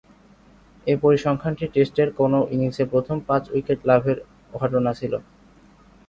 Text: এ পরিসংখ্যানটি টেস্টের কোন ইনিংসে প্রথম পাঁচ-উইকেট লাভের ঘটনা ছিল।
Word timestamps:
এ 0.87 1.03
পরিসংখ্যানটি 1.03 1.65
টেস্টের 1.73 2.09
কোন 2.19 2.33
ইনিংসে 2.53 2.83
প্রথম 2.93 3.17
পাঁচ-উইকেট 3.27 3.79
লাভের 3.89 4.17
ঘটনা 4.53 4.91
ছিল। 4.99 5.13